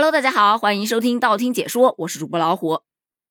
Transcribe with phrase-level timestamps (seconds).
[0.00, 2.80] Hello，大家好，欢迎收听道听解说，我是主播老虎。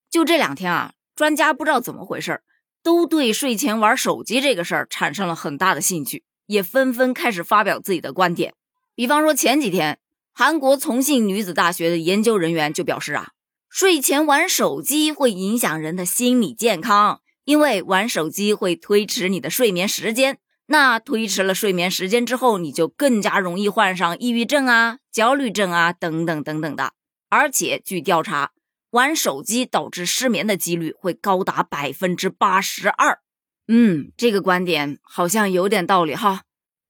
[0.07, 2.43] 就这两天啊，专家不知道怎么回事，
[2.83, 8.53] 都对睡前玩手机这个事儿产生了很大的兴趣，也纷纷开始发表自己的观点。
[8.93, 9.97] 比方说前几天，
[10.31, 13.31] 韩国重庆女子大学的研究人员就表示啊，
[13.67, 20.37] 睡前玩手机会影响人的心理健康，因为玩手机会推迟你的睡眠时间。
[20.71, 26.93] 那推迟了睡眠时间之后，你就更加容易患上抑郁症啊、焦虑症啊等等等等的。
[27.27, 28.51] 而且据调查，
[28.91, 33.19] 玩手机导致失眠的几率会高达百分之八十二。
[33.67, 36.43] 嗯，这个观点好像有点道理哈。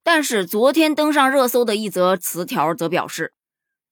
[0.04, 3.34] 但是昨天登上热搜的一则词条则表示，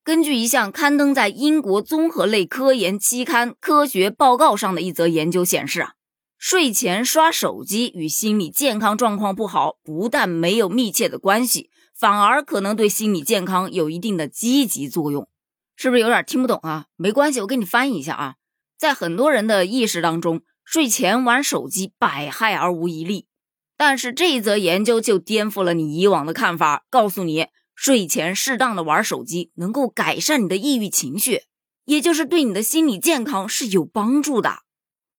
[0.04, 5.94] 根据一项刊登在英国综合类科研期刊《科学报告》上的一则研究显示啊。
[6.38, 15.28] 睡前刷手机与心理健康状况不好不但没有密切的关系，反而可能对心理健康有一定的积极作用，
[15.76, 16.86] 是不是有点听不懂啊？
[16.96, 18.36] 没关系，我给你翻译一下啊。
[18.78, 23.26] 在很多人的意识当中，睡前玩手机百害而无一利，
[23.76, 31.42] 但是这一则研究就颠覆了你以往的看法，告诉你睡前适当的玩手机能够改善你的抑郁情绪，
[31.86, 34.60] 也就是对你的心理健康是有帮助的。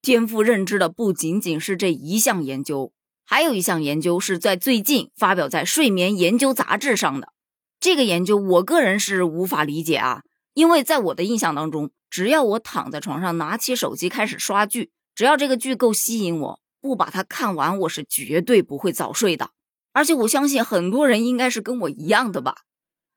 [0.09, 2.95] 颠覆认知的不仅仅是这一项研究，
[3.27, 7.35] 还有一项研究是在最近发表在《睡眠研究》杂志上的。
[7.79, 10.23] 这个研究我个人是无法理解啊，
[10.55, 19.51] 因为在我的印象当中，只要我躺在床上拿起手机开始刷剧，只要这个剧够吸引我，不把它看完，我是绝对不会早睡的。
[19.93, 22.55] 而且我相信很多人应该是跟我一样的吧，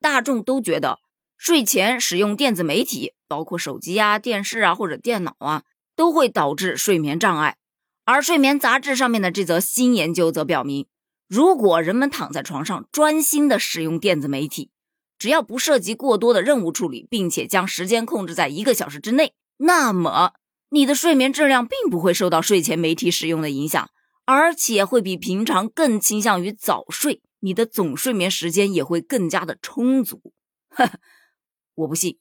[0.02, 1.00] 大众都觉得
[1.38, 5.64] 睡前使用电子媒体，包括手机啊、电视啊或者电脑啊。
[5.96, 7.58] 都会导致睡眠障碍，
[8.06, 10.88] 而睡眠杂志上面的这则新研究则表明，
[11.28, 14.72] 如果人们躺在床上专心的使用电子媒体，
[15.18, 20.34] 只要不涉及过多的任务处理，并且将时间控制在一个小时之内，那么
[20.70, 23.90] 你的睡眠质量并不会受到睡前媒体使用的影响，
[24.26, 30.34] 而且会比平常更倾向于早睡，你的总睡眠时间也会更加的充足。
[30.70, 31.00] 呵呵，
[31.76, 32.18] 我不信，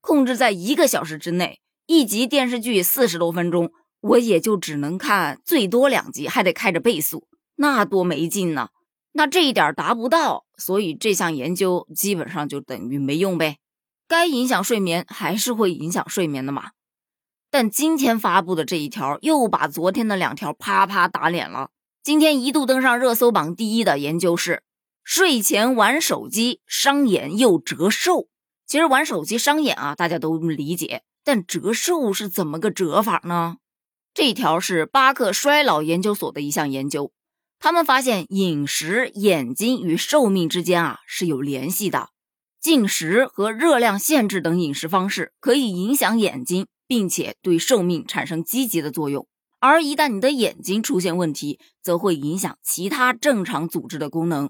[0.00, 1.60] 控制在一个小时之内。
[1.90, 3.72] 一集电视剧四十多分钟，
[4.02, 7.26] 我也就只能看最多两集，还得开着倍速，
[7.56, 8.68] 那多没劲呢！
[9.12, 13.56] 那这一点达不到，所以这项研究基本上就等于没用呗。
[14.06, 16.72] 该影响睡眠还是会影响睡眠的嘛。
[17.50, 21.70] 但今天发布的这一条又把昨天的两条啪啪打脸了。
[22.02, 24.62] 今天一度登上热搜榜第一的研究是：
[25.02, 28.28] 睡前玩手机伤眼又折寿。
[28.66, 31.04] 其实玩手机伤眼啊，大家都理解。
[31.28, 33.58] 但折寿是怎么个折法呢？
[34.14, 37.12] 这条是巴克衰老研究所的一项研究，
[37.58, 42.08] 他们发现饮食、眼睛与寿命之间啊是有联系的。
[42.58, 49.28] 进食和热量限制等饮食方式可以影响眼睛，并且对寿命产生积极的作用。
[49.60, 54.48] 而一旦你的眼睛出现问题，则会影响其他正常组织的功能。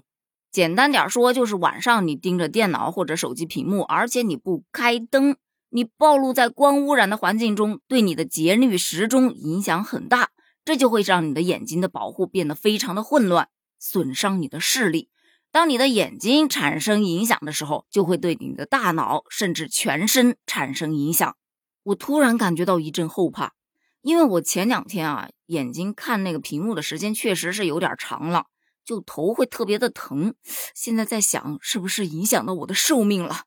[0.49, 5.35] 简单点说，就是晚上你盯着电脑或者手机屏幕，而且你不开灯。
[5.71, 10.29] 你暴露在光污染的环境中，对你的节律时钟影响很大，
[10.65, 15.09] 这就会让你的眼睛的保护变得非常的混乱，损伤你的视力。
[15.51, 21.35] 当你的眼睛产生影响的时候，就会对你的大脑甚至全身产生影响。
[21.83, 23.53] 我突然感觉到一阵后怕，
[24.01, 28.45] 因为我前两天啊，眼睛看那个屏幕的时间确实是有点长了，
[28.85, 30.33] 就头会特别的疼。
[30.75, 33.43] 现在在想，是不是影响到我的寿命了？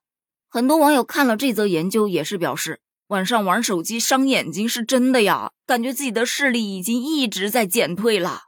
[0.53, 8.43] 很多网友看了这则研究，也是表示晚上玩手机伤眼睛是真的呀，感觉自己的视力已经一直在减退了。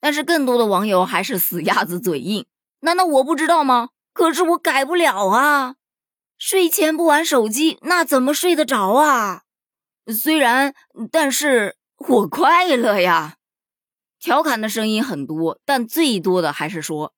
[0.00, 2.46] 但是更多的网友还是死鸭子嘴硬，
[2.80, 3.90] 难道我不知道吗？
[4.14, 5.74] 可是我改不了啊！
[6.38, 9.42] 睡前不玩手机，那怎么睡得着啊？
[10.06, 10.74] 虽然，
[11.12, 13.36] 但是我快乐呀。
[14.18, 17.12] 调侃的声音很多，但最多的还是说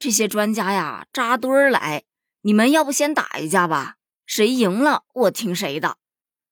[0.00, 2.02] 这些专家呀扎堆儿来。
[2.46, 3.94] 你们要不先打一架吧？
[4.26, 5.96] 谁赢了，我听谁的。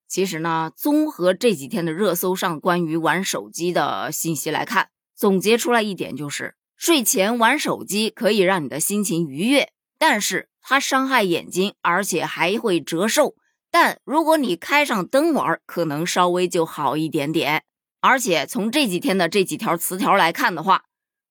[0.08, 13.34] 其实呢，综合这几天的热搜上关于玩手机的信息来看，总结出来一点就是：睡前玩手机可以让你的心情愉悦，但是它伤害眼睛，而且还会折寿。
[13.70, 17.64] 但如果你开上灯玩，可能稍微就好一点点。
[18.00, 20.84] 而且从这几天的这几条词条来看的话，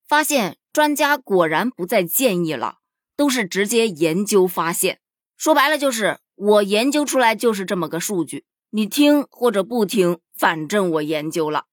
[0.08, 2.81] 发现专家果然不再建议了。
[3.22, 4.98] 都是直接研究发现，
[5.38, 11.66] 说白了就是我研究出来就是这么个数据，你听或者不听，反正我研究了。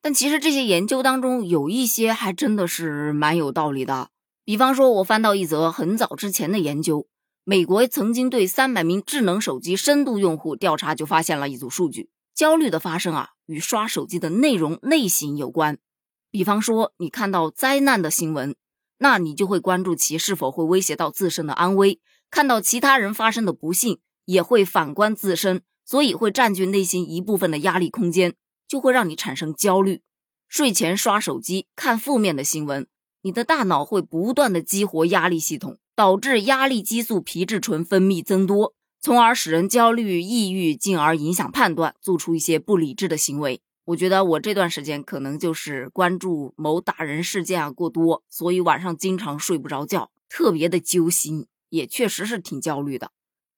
[0.00, 4.10] 但其实这些研究当中有一些还真的是蛮有道理的。
[4.44, 7.08] 比方说，我翻到一则很早之前的研究，
[7.42, 15.78] 美国曾经对三百名智能手机深度用户调查，就发现了一组数据：焦虑的发生啊，与刷手机的内容类型有关。
[16.30, 18.54] 比方说，你看到灾难的新闻，
[19.02, 21.98] 那你就会关注其是否会威胁到自身的安危；
[22.30, 28.36] 看到其他人发生的不幸，也会反观自身，所以会占据内心一部分的压力空间，
[28.68, 30.02] 就会让你产生焦虑。
[30.46, 32.86] 睡前刷手机、看负面的新闻，
[33.22, 43.60] 你的大脑会不断的激活压力系统，导致压力激素皮质醇分泌增多，从而使人焦虑、抑郁，进而影响判断，做出一些不理智的行为。
[43.84, 53.10] 我觉得我这段时间可能就是关注某打人事件啊过多，所以晚上经常睡不着觉，特别的揪心，也确实是挺焦虑的。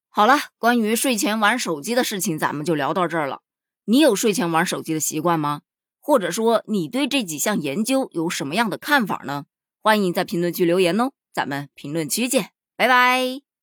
[0.08, 3.42] 好了，关于睡前玩手机的事情，咱们就聊到这儿了。
[3.84, 5.62] 你有睡前玩手机的习惯吗？
[6.00, 9.46] 或者说你对这几项研究有什么样的看法呢？
[9.82, 13.53] 欢迎在评论区留言哦，咱们评论区见，拜拜。